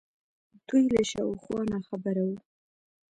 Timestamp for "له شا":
0.95-1.21